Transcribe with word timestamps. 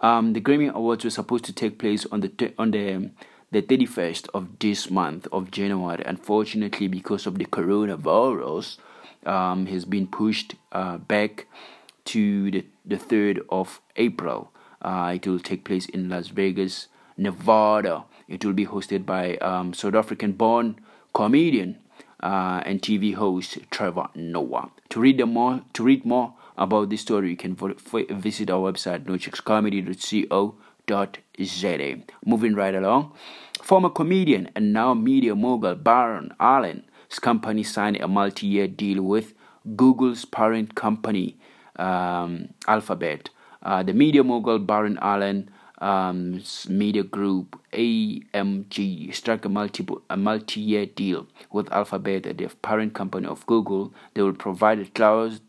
Um, 0.00 0.32
the 0.32 0.40
Grammy 0.40 0.72
Awards 0.72 1.04
were 1.04 1.10
supposed 1.10 1.44
to 1.46 1.52
take 1.52 1.78
place 1.78 2.06
on 2.12 2.20
the 2.20 2.28
t- 2.28 2.54
on 2.58 2.70
the 2.70 3.10
the 3.52 3.62
31st 3.62 4.28
of 4.34 4.58
this 4.58 4.90
month 4.90 5.28
of 5.30 5.50
January. 5.50 6.02
Unfortunately, 6.04 6.88
because 6.88 7.26
of 7.26 7.38
the 7.38 7.44
coronavirus, 7.44 8.78
um, 9.26 9.66
has 9.66 9.84
been 9.84 10.06
pushed 10.06 10.54
uh, 10.72 10.98
back 10.98 11.46
to 12.06 12.50
the, 12.50 12.64
the 12.84 12.96
3rd 12.96 13.44
of 13.50 13.80
April. 13.96 14.50
Uh, 14.80 15.12
it 15.14 15.26
will 15.26 15.38
take 15.38 15.64
place 15.64 15.86
in 15.86 16.08
Las 16.08 16.28
Vegas, 16.28 16.88
Nevada. 17.16 18.04
It 18.26 18.44
will 18.44 18.52
be 18.52 18.66
hosted 18.66 19.06
by 19.06 19.36
um, 19.36 19.74
South 19.74 19.94
African 19.94 20.32
born 20.32 20.80
comedian 21.12 21.78
uh, 22.20 22.62
and 22.64 22.80
TV 22.80 23.14
host 23.14 23.58
Trevor 23.70 24.08
Noah. 24.14 24.70
To 24.90 25.00
read 25.00 25.18
the 25.18 25.26
more 25.26 25.62
to 25.74 25.84
read 25.84 26.04
more 26.04 26.34
about 26.56 26.90
this 26.90 27.02
story, 27.02 27.30
you 27.30 27.36
can 27.36 27.54
visit 27.54 28.50
our 28.50 28.72
website 28.72 29.04
nojokescomedy.co.za. 30.86 32.02
Moving 32.24 32.54
right 32.54 32.74
along, 32.74 33.12
former 33.62 33.90
comedian 33.90 34.50
and 34.54 34.72
now 34.72 34.94
media 34.94 35.34
mogul 35.34 35.74
Byron 35.74 36.34
Allen's 36.40 37.18
company 37.20 37.62
signed 37.62 37.96
a 38.00 38.08
multi-year 38.08 38.68
deal 38.68 39.02
with 39.02 39.34
Google's 39.76 40.24
parent 40.24 40.74
company 40.74 41.36
um, 41.76 42.48
Alphabet. 42.66 43.30
Uh, 43.62 43.82
the 43.82 43.92
media 43.92 44.24
mogul 44.24 44.58
Byron 44.58 44.98
Allen 45.00 45.50
um, 45.78 46.42
media 46.68 47.02
group 47.02 47.58
AMG 47.72 49.12
struck 49.14 49.44
a 49.44 49.48
multiple 49.48 50.02
a 50.10 50.16
multi-year 50.16 50.86
deal 50.86 51.26
with 51.50 51.70
Alphabet, 51.72 52.22
the 52.22 52.48
parent 52.62 52.94
company 52.94 53.26
of 53.26 53.44
Google. 53.46 53.92
They 54.14 54.22
will 54.22 54.32
provide 54.32 54.94
cloud 54.94 55.40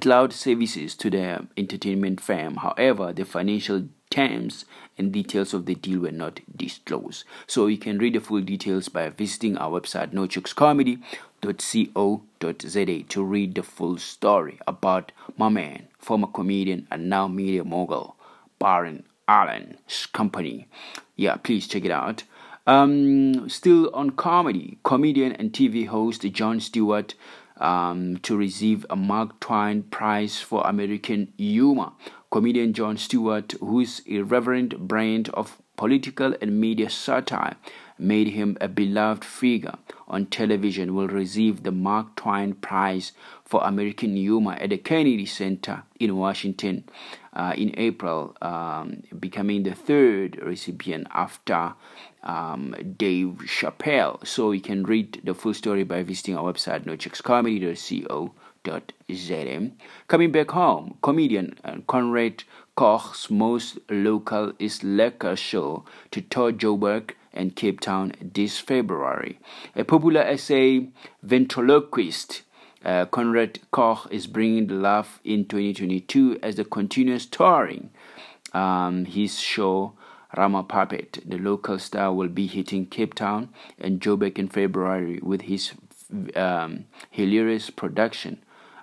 cloud 0.00 0.32
services 0.32 0.94
to 0.96 1.10
the 1.10 1.46
entertainment 1.56 2.20
firm. 2.20 2.56
However, 2.56 3.12
the 3.12 3.24
financial 3.24 3.88
terms 4.12 4.64
and 4.98 5.10
details 5.10 5.54
of 5.54 5.64
the 5.64 5.74
deal 5.74 6.00
were 6.00 6.12
not 6.12 6.40
disclosed. 6.54 7.24
So 7.46 7.66
you 7.66 7.78
can 7.78 7.96
read 7.98 8.14
the 8.14 8.20
full 8.20 8.42
details 8.42 8.90
by 8.90 9.08
visiting 9.08 9.56
our 9.56 9.80
website 9.80 10.12
nojokescomedy.co.za 10.12 13.02
to 13.08 13.24
read 13.24 13.54
the 13.54 13.62
full 13.62 13.96
story 13.96 14.60
about 14.66 15.12
my 15.38 15.48
man, 15.48 15.88
former 15.98 16.26
comedian 16.26 16.86
and 16.90 17.08
now 17.08 17.26
media 17.26 17.64
mogul, 17.64 18.16
Byron 18.58 19.04
Allen's 19.26 20.04
company. 20.12 20.68
Yeah, 21.16 21.36
please 21.36 21.66
check 21.66 21.86
it 21.86 21.90
out. 21.90 22.24
Um, 22.66 23.48
still 23.48 23.88
on 23.94 24.10
comedy, 24.10 24.76
comedian 24.84 25.32
and 25.32 25.52
TV 25.52 25.86
host 25.86 26.20
Jon 26.20 26.60
Stewart 26.60 27.14
um, 27.56 28.18
to 28.18 28.36
receive 28.36 28.84
a 28.90 28.96
Mark 28.96 29.40
Twain 29.40 29.84
Prize 29.84 30.38
for 30.40 30.60
American 30.66 31.32
Humor. 31.38 31.92
Comedian 32.32 32.72
Jon 32.72 32.96
Stewart, 32.96 33.52
whose 33.60 34.00
irreverent 34.06 34.88
brand 34.88 35.28
of 35.34 35.60
political 35.76 36.34
and 36.40 36.58
media 36.58 36.88
satire 36.88 37.56
made 37.98 38.28
him 38.28 38.56
a 38.58 38.68
beloved 38.68 39.22
figure 39.22 39.74
on 40.08 40.24
television, 40.24 40.94
will 40.94 41.08
receive 41.08 41.62
the 41.62 41.70
Mark 41.70 42.16
Twain 42.16 42.54
Prize 42.54 43.12
for 43.44 43.62
American 43.62 44.16
Humor 44.16 44.54
at 44.54 44.70
the 44.70 44.78
Kennedy 44.78 45.26
Center 45.26 45.82
in 46.00 46.16
Washington 46.16 46.84
uh, 47.34 47.52
in 47.54 47.74
April, 47.76 48.34
um, 48.40 49.02
becoming 49.20 49.64
the 49.64 49.74
third 49.74 50.40
recipient 50.42 51.06
after 51.12 51.74
um, 52.22 52.74
Dave 52.96 53.40
Chappelle. 53.44 54.26
So 54.26 54.52
you 54.52 54.62
can 54.62 54.84
read 54.84 55.20
the 55.22 55.34
full 55.34 55.52
story 55.52 55.84
by 55.84 56.02
visiting 56.02 56.38
our 56.38 56.50
website, 56.50 56.86
nojokescomedy.co.za. 58.64 59.70
Coming 60.08 60.32
back 60.32 60.50
home, 60.50 60.96
comedian 61.02 61.56
Conrad 61.86 62.44
Koch's 62.74 63.30
most 63.30 63.78
local 63.90 64.52
is 64.58 64.80
Lekker 64.80 65.36
show 65.36 65.84
to 66.10 66.20
tour 66.20 66.52
Joburg 66.52 67.12
and 67.32 67.56
Cape 67.56 67.80
Town 67.80 68.12
this 68.20 68.58
February. 68.58 69.38
A 69.76 69.84
popular 69.84 70.22
essay 70.22 70.88
ventriloquist 71.22 72.42
uh, 72.84 73.06
Conrad 73.06 73.60
Koch 73.70 74.06
is 74.10 74.26
bringing 74.26 74.66
the 74.66 74.74
laugh 74.74 75.20
in 75.24 75.44
2022 75.44 76.38
as 76.42 76.56
the 76.56 76.64
continuous 76.64 77.26
touring. 77.26 77.90
Um, 78.52 79.06
his 79.06 79.38
show 79.38 79.94
Rama 80.36 80.62
Puppet, 80.62 81.22
the 81.26 81.38
local 81.38 81.78
star, 81.78 82.12
will 82.12 82.28
be 82.28 82.46
hitting 82.46 82.86
Cape 82.86 83.14
Town 83.14 83.50
and 83.78 84.00
Joburg 84.00 84.38
in 84.38 84.48
February 84.48 85.20
with 85.22 85.42
his 85.42 85.72
um, 86.34 86.86
hilarious 87.10 87.70
production. 87.70 88.42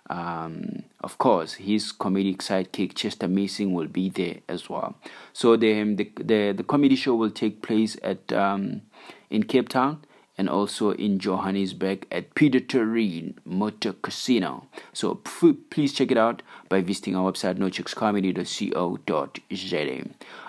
Um, 0.09 0.83
of 1.01 1.17
course, 1.17 1.53
his 1.53 1.93
comedic 1.93 2.37
sidekick 2.37 2.95
Chester 2.95 3.27
Missing 3.27 3.73
will 3.73 3.87
be 3.87 4.09
there 4.09 4.37
as 4.47 4.69
well. 4.69 4.95
So 5.33 5.55
the 5.55 5.83
the 5.95 6.11
the, 6.15 6.53
the 6.57 6.63
comedy 6.63 6.95
show 6.95 7.15
will 7.15 7.31
take 7.31 7.61
place 7.61 7.97
at 8.03 8.31
um, 8.33 8.81
in 9.29 9.43
Cape 9.43 9.69
Town 9.69 10.01
and 10.39 10.49
also 10.49 10.91
in 10.91 11.19
Johannesburg 11.19 12.07
at 12.11 12.33
Pieter 12.33 12.61
Toerien 12.61 13.33
Motor 13.43 13.93
Casino. 14.01 14.67
So 14.93 15.15
p- 15.15 15.51
please 15.53 15.91
check 15.91 16.11
it 16.11 16.17
out 16.17 16.41
by 16.69 16.79
visiting 16.79 17.17
our 17.17 17.29
website 17.29 17.57
nojokescomedy.co.za. 17.57 20.05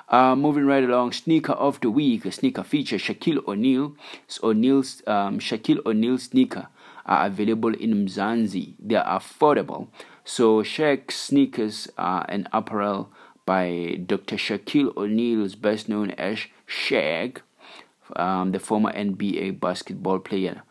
Uh, 0.09 0.37
moving 0.37 0.67
right 0.67 0.85
along, 0.85 1.13
sneaker 1.13 1.53
of 1.53 1.81
the 1.81 1.91
week, 1.91 2.25
a 2.25 2.33
sneaker 2.33 2.63
feature 2.63 2.99
Shaquille 2.99 3.45
O'Neal. 3.49 3.97
O'Neal's 4.45 5.03
um, 5.09 5.41
Shaquille 5.41 5.85
O'Neal 5.85 6.19
sneaker 6.19 6.69
are 7.07 7.27
available 7.27 7.75
in 7.75 8.07
Mzansi. 8.07 8.75
They 8.79 8.97
are 8.97 9.21
affordable. 9.21 9.89
So 10.25 10.63
Shaq 10.63 11.11
sneakers 11.11 11.89
are 11.99 12.25
an 12.29 12.49
apparel 12.53 13.11
by 13.47 14.01
Dr. 14.07 14.37
Shaquille 14.37 14.97
O'Neal, 14.97 15.49
best 15.61 15.89
known 15.89 16.13
as 16.13 16.39
Shaq 16.69 17.39
um, 18.17 18.53
the 18.53 18.59
former 18.59 18.93
NBA 18.93 19.61
basketball 19.61 20.19
player, 20.19 20.63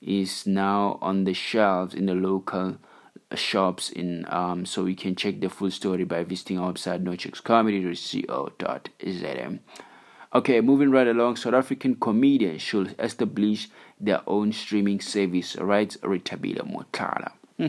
is 0.00 0.46
now 0.46 0.98
on 1.00 1.24
the 1.24 1.34
shelves 1.34 1.94
in 1.94 2.06
the 2.06 2.14
local 2.14 2.78
shops 3.34 3.90
in 3.90 4.24
um, 4.28 4.64
so 4.64 4.86
you 4.86 4.96
can 4.96 5.14
check 5.14 5.38
the 5.40 5.50
full 5.50 5.70
story 5.70 6.04
by 6.04 6.24
visiting 6.24 6.58
our 6.58 6.72
website 6.72 7.04
nojokescomedy.co.za 7.04 9.58
okay 10.34 10.60
moving 10.60 10.90
right 10.90 11.08
along 11.08 11.36
south 11.36 11.54
african 11.54 11.94
comedians 11.94 12.62
should 12.62 12.94
establish 12.98 13.68
their 14.00 14.20
own 14.26 14.52
streaming 14.52 15.00
service 15.00 15.56
writes 15.56 15.96
ritabila 15.98 16.62
motlala 16.70 17.32
hmm. 17.56 17.68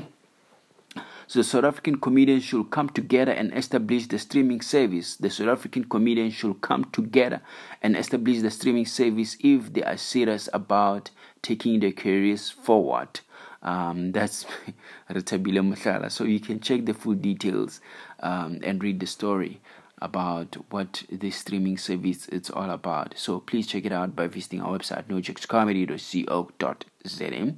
So 1.29 1.43
South 1.43 1.63
African 1.63 1.99
comedians 1.99 2.43
should 2.43 2.71
come 2.71 2.89
together 2.89 3.31
and 3.31 3.53
establish 3.53 4.07
the 4.07 4.17
streaming 4.17 4.61
service. 4.61 5.15
The 5.15 5.29
South 5.29 5.49
African 5.49 5.83
comedians 5.83 6.33
should 6.33 6.59
come 6.61 6.85
together 6.85 7.43
and 7.83 7.95
establish 7.95 8.41
the 8.41 8.49
streaming 8.49 8.87
service 8.87 9.37
if 9.39 9.71
they 9.71 9.83
are 9.83 9.95
serious 9.95 10.49
about 10.53 11.11
taking 11.43 11.81
their 11.81 11.91
careers 11.91 12.49
forward. 12.49 13.19
Um, 13.61 14.11
that's 14.11 14.47
Ritabile 15.11 15.61
Mashala. 15.71 16.11
So 16.11 16.23
you 16.23 16.39
can 16.39 16.61
check 16.61 16.85
the 16.85 16.95
full 16.95 17.13
details 17.13 17.79
um, 18.21 18.59
and 18.63 18.83
read 18.83 18.99
the 18.99 19.05
story 19.05 19.61
about 20.01 20.55
what 20.69 21.03
this 21.09 21.37
streaming 21.37 21.77
service 21.77 22.27
is 22.29 22.49
all 22.49 22.69
about. 22.69 23.13
So 23.17 23.39
please 23.39 23.67
check 23.67 23.85
it 23.85 23.91
out 23.91 24.15
by 24.15 24.27
visiting 24.27 24.61
our 24.61 24.77
website 24.77 25.07
nojokescomedy.co.za. 25.07 27.53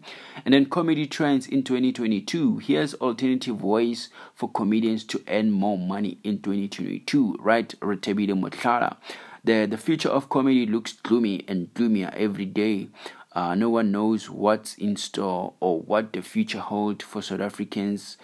And 0.46 0.54
then 0.54 0.66
comedy 0.66 1.08
trends 1.08 1.48
in 1.48 1.64
2022. 1.64 2.60
Here's 2.60 2.94
alternative 2.96 3.64
ways 3.64 4.10
for 4.36 4.50
comedians 4.50 5.04
to 5.06 5.24
earn 5.28 5.52
more 5.52 5.78
money 5.78 6.18
in 6.24 6.42
2022. 6.42 7.38
Right, 7.40 7.74
Retebide 7.80 8.40
Motlala. 8.40 8.98
The, 9.44 9.66
the 9.66 9.78
future 9.78 10.10
of 10.10 10.30
comedy 10.30 10.68
looks 10.68 10.94
gloomy 10.94 11.44
and 11.48 11.74
gloomier 11.74 12.14
every 12.16 12.46
day. 12.46 12.90
Uh, 13.34 13.56
no 13.56 13.70
one 13.70 13.92
knows 13.92 14.30
what's 14.30 14.76
in 14.76 14.98
store 14.98 15.54
or 15.62 15.80
what 15.82 16.12
the 16.12 16.22
future 16.22 16.60
holds 16.60 17.06
for 17.06 17.22
South 17.22 17.40
Africans 17.40 18.18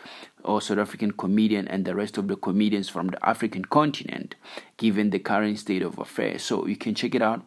or 0.44 0.62
South 0.62 0.80
African 0.80 1.12
comedian 1.12 1.66
and 1.68 1.86
the 1.86 1.96
rest 1.96 2.18
of 2.18 2.28
the 2.28 2.36
comedians 2.36 2.90
from 2.90 3.08
the 3.08 3.26
African 3.28 3.64
continent, 3.64 4.36
given 4.76 5.12
the 5.12 5.20
current 5.20 5.60
state 5.60 5.82
of 5.82 5.98
affairs. 5.98 6.44
So 6.44 6.68
you 6.68 6.76
can 6.76 6.94
check 6.94 7.16
it 7.16 7.22
out. 7.22 7.46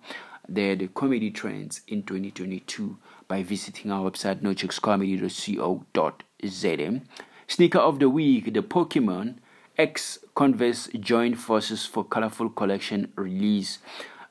There, 0.48 0.74
the 0.74 0.88
comedy 0.88 1.30
trends 1.30 1.82
in 1.86 2.02
2022 2.02 2.96
by 3.28 3.42
visiting 3.42 3.92
our 3.92 4.10
website 4.10 4.40
nojokescomedy.co.za. 4.40 7.00
Sneaker 7.46 7.78
of 7.78 7.98
the 7.98 8.08
week: 8.08 8.54
the 8.54 8.62
Pokemon 8.62 9.34
X 9.76 10.18
Converse 10.34 10.88
joined 10.98 11.38
forces 11.38 11.84
for 11.86 12.04
colorful 12.04 12.48
collection 12.48 13.12
release. 13.16 13.80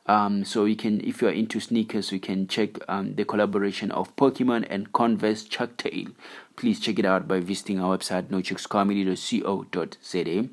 Um, 0.09 0.43
so 0.43 0.65
you 0.65 0.75
can, 0.75 0.99
if 1.01 1.21
you're 1.21 1.29
into 1.29 1.59
sneakers, 1.59 2.11
you 2.11 2.19
can 2.19 2.47
check 2.47 2.79
um, 2.89 3.13
the 3.13 3.23
collaboration 3.23 3.91
of 3.91 4.15
Pokemon 4.15 4.65
and 4.67 4.91
Converse 4.91 5.43
Chuck 5.43 5.77
Taylor. 5.77 6.09
Please 6.55 6.79
check 6.79 6.97
it 6.97 7.05
out 7.05 7.27
by 7.27 7.39
visiting 7.39 7.79
our 7.79 7.95
website 7.95 8.23
nojokescomedy.co.za. 8.23 10.49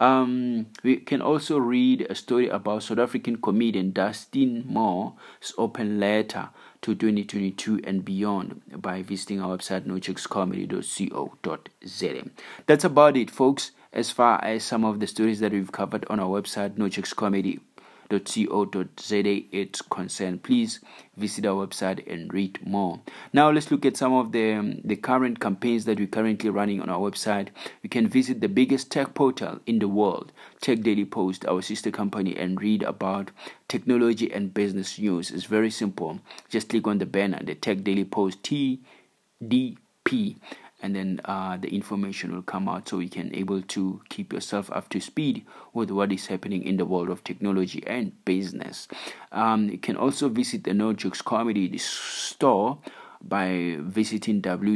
Um, 0.00 0.68
we 0.82 0.96
can 0.96 1.20
also 1.20 1.58
read 1.58 2.06
a 2.08 2.14
story 2.14 2.48
about 2.48 2.84
South 2.84 2.98
African 2.98 3.42
comedian 3.42 3.92
Dustin 3.92 4.64
Moore's 4.66 5.52
open 5.58 6.00
letter 6.00 6.48
to 6.80 6.94
2022 6.94 7.82
and 7.84 8.06
beyond 8.06 8.62
by 8.74 9.02
visiting 9.02 9.42
our 9.42 9.58
website 9.58 9.86
nojokescomedy.co.za. 9.86 12.30
That's 12.66 12.84
about 12.84 13.18
it, 13.18 13.30
folks, 13.30 13.72
as 13.92 14.10
far 14.10 14.42
as 14.42 14.64
some 14.64 14.82
of 14.82 15.00
the 15.00 15.06
stories 15.06 15.40
that 15.40 15.52
we've 15.52 15.70
covered 15.70 16.06
on 16.08 16.20
our 16.20 16.40
website, 16.40 16.78
nojokescomedy.co.za 16.78 17.73
co.za 18.18 19.42
it's 19.52 19.82
concerned 19.82 20.42
please 20.42 20.80
visit 21.16 21.46
our 21.46 21.66
website 21.66 22.06
and 22.12 22.32
read 22.32 22.58
more. 22.66 23.00
Now 23.32 23.50
let's 23.50 23.70
look 23.70 23.86
at 23.86 23.96
some 23.96 24.12
of 24.12 24.32
the 24.32 24.52
um, 24.52 24.80
the 24.84 24.96
current 24.96 25.40
campaigns 25.40 25.84
that 25.84 25.98
we're 25.98 26.06
currently 26.06 26.50
running 26.50 26.80
on 26.80 26.88
our 26.88 26.98
website. 26.98 27.48
You 27.82 27.88
can 27.88 28.08
visit 28.08 28.40
the 28.40 28.48
biggest 28.48 28.90
tech 28.90 29.14
portal 29.14 29.60
in 29.66 29.78
the 29.78 29.88
world 29.88 30.32
tech 30.60 30.80
daily 30.80 31.04
post 31.04 31.44
our 31.46 31.62
sister 31.62 31.90
company 31.90 32.36
and 32.36 32.60
read 32.60 32.82
about 32.82 33.30
technology 33.68 34.32
and 34.32 34.54
business 34.54 34.98
news. 34.98 35.30
It's 35.30 35.44
very 35.44 35.70
simple. 35.70 36.20
Just 36.48 36.68
click 36.68 36.86
on 36.86 36.98
the 36.98 37.06
banner 37.06 37.40
the 37.42 37.54
tech 37.54 37.84
daily 37.84 38.04
post 38.04 38.42
tdp 38.42 40.36
and 40.84 40.94
then 40.94 41.20
uh, 41.24 41.56
the 41.56 41.74
information 41.74 42.34
will 42.34 42.42
come 42.42 42.68
out 42.68 42.86
so 42.86 42.98
you 42.98 43.08
can 43.08 43.34
able 43.34 43.62
to 43.62 44.02
keep 44.10 44.34
yourself 44.34 44.70
up 44.70 44.90
to 44.90 45.00
speed 45.00 45.46
with 45.72 45.90
what 45.90 46.12
is 46.12 46.26
happening 46.26 46.62
in 46.62 46.76
the 46.76 46.84
world 46.84 47.08
of 47.08 47.24
technology 47.24 47.82
and 47.86 48.22
business. 48.26 48.86
Um, 49.32 49.70
you 49.70 49.78
can 49.78 49.96
also 49.96 50.28
visit 50.28 50.64
the 50.64 50.74
no 50.74 50.92
jokes 50.92 51.22
comedy 51.22 51.78
store 51.78 52.80
by 53.22 53.78
visiting 53.80 54.42
www.co 54.42 54.68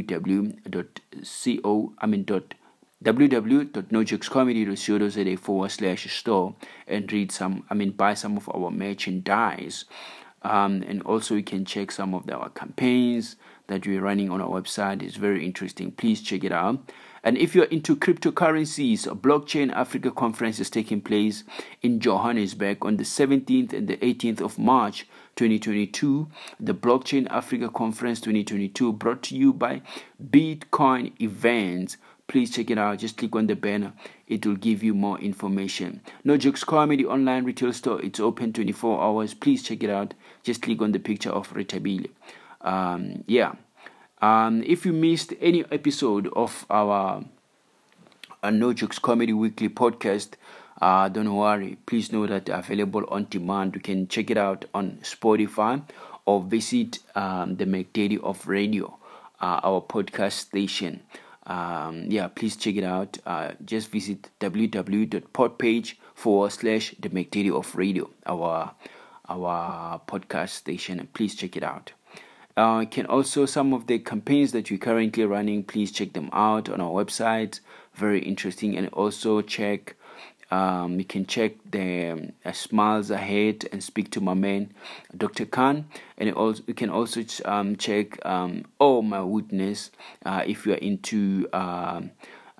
i 1.99 2.07
mean 2.07 2.23
dot 2.23 2.55
www.nojokescomedy.co.za 3.03 5.37
forward 5.37 5.69
slash 5.69 6.19
store 6.19 6.55
and 6.87 7.13
read 7.13 7.31
some 7.31 7.63
i 7.69 7.75
mean 7.75 7.91
buy 7.91 8.15
some 8.15 8.35
of 8.35 8.49
our 8.49 8.71
merchandise. 8.71 9.85
Um, 10.41 10.83
and 10.87 11.03
also 11.03 11.35
you 11.35 11.43
can 11.43 11.65
check 11.65 11.91
some 11.91 12.15
of 12.15 12.27
our 12.29 12.49
campaigns 12.49 13.35
that 13.69 13.87
we're 13.87 14.01
running 14.01 14.29
on 14.29 14.41
our 14.41 14.49
website. 14.49 15.01
is 15.01 15.15
very 15.15 15.45
interesting. 15.45 15.91
Please 15.91 16.21
check 16.21 16.43
it 16.43 16.51
out. 16.51 16.91
And 17.23 17.37
if 17.37 17.53
you're 17.53 17.65
into 17.65 17.95
cryptocurrencies, 17.95 19.05
a 19.05 19.15
blockchain 19.15 19.71
Africa 19.73 20.11
conference 20.11 20.59
is 20.59 20.69
taking 20.69 21.01
place 21.01 21.43
in 21.81 21.99
Johannesburg 21.99 22.85
on 22.85 22.97
the 22.97 23.03
17th 23.03 23.73
and 23.73 23.87
the 23.87 23.97
18th 23.97 24.41
of 24.41 24.57
March 24.57 25.07
2022. 25.35 26.29
The 26.59 26.73
Blockchain 26.73 27.27
Africa 27.29 27.69
Conference 27.69 28.19
2022 28.21 28.93
brought 28.93 29.23
to 29.23 29.35
you 29.35 29.53
by 29.53 29.81
Bitcoin 30.23 31.13
Events. 31.21 31.97
Please 32.27 32.51
check 32.51 32.69
it 32.69 32.77
out. 32.77 32.99
Just 32.99 33.17
click 33.17 33.35
on 33.35 33.47
the 33.47 33.55
banner. 33.55 33.91
It 34.27 34.45
will 34.45 34.55
give 34.55 34.83
you 34.83 34.93
more 34.93 35.19
information. 35.19 36.01
No 36.23 36.37
Jokes 36.37 36.63
Comedy 36.63 37.05
online 37.05 37.43
retail 37.43 37.73
store. 37.73 38.01
It's 38.01 38.19
open 38.19 38.53
24 38.53 39.01
hours. 39.01 39.33
Please 39.33 39.63
check 39.63 39.83
it 39.83 39.89
out. 39.89 40.13
Just 40.43 40.61
click 40.61 40.81
on 40.81 40.91
the 40.91 40.99
picture 40.99 41.31
of 41.31 41.51
Retabile 41.53 42.07
um, 42.61 43.23
yeah. 43.27 43.53
Um, 44.21 44.63
if 44.63 44.85
you 44.85 44.91
missed 44.91 45.33
any 45.39 45.63
episode 45.71 46.27
of 46.35 46.65
our 46.69 47.23
uh, 48.43 48.49
no 48.49 48.73
jokes 48.73 48.99
comedy 48.99 49.33
weekly 49.33 49.69
podcast 49.69 50.35
uh, 50.81 51.09
don't 51.09 51.33
worry. 51.35 51.77
Please 51.85 52.11
know 52.11 52.25
that 52.25 52.47
available 52.49 53.03
on 53.09 53.27
demand. 53.29 53.75
You 53.75 53.81
can 53.81 54.07
check 54.07 54.31
it 54.31 54.37
out 54.37 54.65
on 54.73 54.99
spotify 55.01 55.83
or 56.25 56.41
visit 56.41 56.99
um, 57.15 57.57
the 57.57 57.65
mcdaily 57.65 58.21
of 58.21 58.47
radio 58.47 58.97
uh, 59.41 59.59
our 59.63 59.81
podcast 59.81 60.33
station. 60.33 61.01
Um, 61.45 62.05
yeah 62.09 62.27
please 62.27 62.55
check 62.55 62.75
it 62.75 62.83
out. 62.83 63.17
Uh, 63.25 63.51
just 63.65 63.89
visit 63.91 64.29
www.podpage 64.39 65.95
forward 66.13 66.51
slash 66.51 66.95
the 66.99 67.09
mcdaily 67.09 67.53
of 67.53 67.75
radio 67.75 68.09
our 68.25 68.73
our 69.27 69.99
podcast 70.07 70.49
station. 70.49 71.07
Please 71.13 71.35
check 71.35 71.57
it 71.57 71.63
out 71.63 71.91
uh, 72.59 72.83
can 72.85 73.05
also 73.05 73.45
some 73.45 73.73
of 73.73 73.87
the 73.87 73.99
campaigns 73.99 74.51
that 74.51 74.69
we're 74.69 74.77
currently 74.77 75.23
running. 75.23 75.63
Please 75.63 75.91
check 75.91 76.11
them 76.11 76.29
out 76.33 76.67
on 76.67 76.81
our 76.81 76.91
website. 76.91 77.61
Very 77.93 78.19
interesting, 78.19 78.77
and 78.77 78.89
also 78.89 79.41
check. 79.41 79.95
Um, 80.51 80.97
you 80.97 81.05
can 81.05 81.27
check 81.27 81.53
the 81.69 82.07
um, 82.07 82.31
uh, 82.43 82.51
smiles 82.51 83.11
ahead 83.11 83.69
and 83.71 83.83
speak 83.83 84.09
to 84.11 84.19
my 84.19 84.33
man, 84.33 84.73
Dr. 85.15 85.45
Khan, 85.45 85.85
and 86.17 86.33
also 86.33 86.63
you 86.65 86.73
can 86.73 86.89
also 86.89 87.23
um, 87.45 87.75
check 87.75 88.23
um, 88.25 88.65
oh 88.79 89.03
my 89.03 89.21
witness 89.21 89.91
uh, 90.25 90.43
if 90.47 90.65
you 90.65 90.73
are 90.73 90.77
into 90.77 91.47
um, 91.53 92.09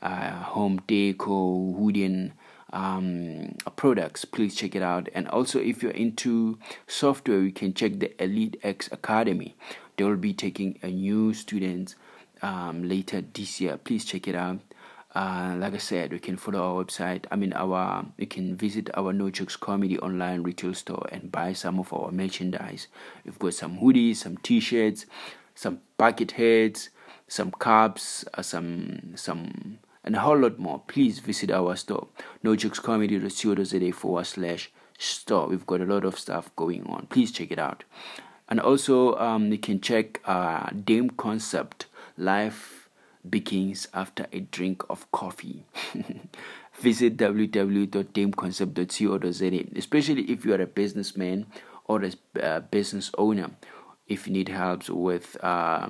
uh, 0.04 0.32
home 0.44 0.80
decor 0.86 1.74
wooden 1.74 2.34
um, 2.72 3.56
products, 3.76 4.26
please 4.26 4.56
check 4.56 4.76
it 4.76 4.82
out. 4.82 5.10
And 5.14 5.28
also, 5.28 5.60
if 5.60 5.82
you're 5.82 5.92
into 5.92 6.60
software, 6.88 7.42
you 7.42 7.52
can 7.52 7.74
check 7.74 8.00
the 8.00 8.24
Elite 8.24 8.58
X 8.64 8.90
Academy 8.92 9.56
they 10.00 10.06
will 10.06 10.16
be 10.16 10.34
taking 10.34 10.80
a 10.82 10.88
new 10.88 11.34
student 11.34 11.96
um, 12.42 12.88
later 12.88 13.22
this 13.22 13.60
year. 13.60 13.76
Please 13.76 14.06
check 14.06 14.30
it 14.30 14.36
out. 14.36 14.60
Uh, 15.14 15.58
like 15.60 15.74
I 15.74 15.78
said, 15.78 16.14
you 16.14 16.20
can 16.20 16.38
follow 16.38 16.62
our 16.78 16.86
website. 16.86 17.26
I 17.30 17.36
mean, 17.36 17.52
our 17.52 18.06
you 18.18 18.26
can 18.26 18.56
visit 18.56 18.90
our 18.94 19.12
No 19.12 19.30
Jokes 19.30 19.58
Comedy 19.58 20.00
online 20.00 20.42
retail 20.42 20.74
store 20.74 21.06
and 21.12 21.30
buy 21.30 21.52
some 21.52 21.80
of 21.80 21.92
our 21.92 22.12
merchandise. 22.12 22.88
We've 23.26 23.38
got 23.38 23.56
some 23.56 23.80
hoodies, 23.80 24.18
some 24.18 24.38
T-shirts, 24.38 25.06
some 25.54 25.82
bucket 25.98 26.32
heads, 26.32 26.92
some 27.28 27.52
cups, 27.52 28.24
uh, 28.36 28.42
some 28.42 29.18
some 29.18 29.80
and 30.10 30.16
a 30.16 30.22
whole 30.22 30.40
lot 30.40 30.58
more. 30.58 30.82
Please 30.88 31.20
visit 31.20 31.52
our 31.52 31.76
store, 31.76 32.08
No 32.42 32.56
Jokes 32.56 32.80
Comedy.co.za 32.80 33.92
forward 33.92 34.26
slash 34.26 34.72
store. 34.98 35.48
We've 35.48 35.68
got 35.68 35.82
a 35.82 35.86
lot 35.86 36.04
of 36.04 36.18
stuff 36.18 36.50
going 36.56 36.88
on. 36.88 37.06
Please 37.08 37.32
check 37.32 37.52
it 37.52 37.60
out 37.60 37.84
and 38.50 38.60
also 38.60 39.16
um, 39.16 39.50
you 39.52 39.60
can 39.60 39.80
check 39.80 40.20
uh, 40.26 40.72
Dame 40.72 41.12
Concept 41.12 41.86
Life 42.18 42.90
Begins 43.30 43.88
After 43.94 44.26
a 44.34 44.40
Drink 44.40 44.84
of 44.90 45.12
Coffee. 45.12 45.66
Visit 46.80 47.18
www.dameconcept.co.za, 47.18 49.78
especially 49.78 50.24
if 50.24 50.44
you 50.46 50.54
are 50.54 50.62
a 50.62 50.66
businessman 50.66 51.46
or 51.86 52.02
a 52.04 52.12
uh, 52.42 52.62
business 52.62 53.12
owner. 53.18 53.52
If 54.08 54.26
you 54.26 54.34
need 54.34 54.50
help 54.50 54.90
with 54.90 55.38
uh, 55.44 55.90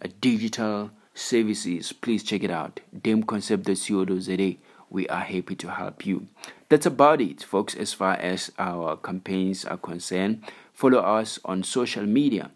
a 0.00 0.08
digital 0.08 0.92
services, 1.14 1.92
please 1.92 2.22
check 2.22 2.42
it 2.42 2.50
out. 2.50 2.80
dameconcept.co.za. 2.96 4.56
We 4.90 5.08
are 5.08 5.20
happy 5.20 5.54
to 5.54 5.70
help 5.70 6.04
you. 6.04 6.26
That's 6.68 6.86
about 6.86 7.20
it, 7.20 7.42
folks, 7.42 7.74
as 7.74 7.92
far 7.92 8.14
as 8.14 8.50
our 8.58 8.96
campaigns 8.96 9.64
are 9.64 9.76
concerned. 9.76 10.44
Follow 10.72 10.98
us 10.98 11.38
on 11.44 11.62
social 11.62 12.06
media. 12.06 12.50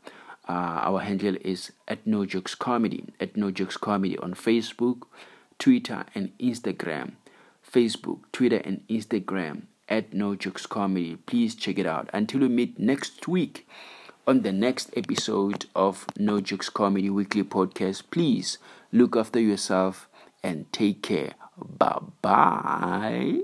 Uh, 0.49 0.52
our 0.82 1.00
handle 1.00 1.37
is 1.40 1.73
at 1.88 2.06
No 2.06 2.26
Jokes 2.26 2.54
Comedy, 2.54 3.04
at 3.20 3.37
No 3.37 3.50
Jokes 3.50 3.76
Comedy 3.76 4.18
on 4.18 4.34
Facebook, 4.34 5.02
Twitter, 5.58 6.04
and 6.14 6.37
Instagram. 6.38 7.12
Facebook, 7.70 8.20
Twitter, 8.32 8.61
and 8.64 8.87
Instagram 8.88 9.62
at 9.88 10.12
No 10.12 10.34
Jokes 10.34 10.66
Comedy. 10.66 11.16
Please 11.26 11.54
check 11.54 11.78
it 11.78 11.87
out. 11.87 12.11
Until 12.12 12.40
we 12.40 12.49
meet 12.49 12.78
next 12.78 13.26
week 13.26 13.66
on 14.26 14.43
the 14.43 14.52
next 14.52 14.90
episode 14.97 15.66
of 15.75 16.07
No 16.19 16.40
Jokes 16.40 16.69
Comedy 16.69 17.11
Weekly 17.11 17.43
Podcast, 17.43 18.04
please 18.11 18.59
look 18.93 19.16
after 19.16 19.38
yourself 19.40 20.09
and 20.43 20.71
take 20.73 21.02
care. 21.02 21.35
Bye 21.57 21.99
bye. 22.23 23.43